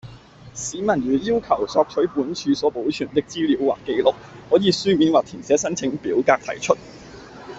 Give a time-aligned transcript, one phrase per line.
[0.55, 4.15] 市民如要求索取本署所保存的資料或紀錄，
[4.49, 6.75] 可以書面或填寫申請表格提出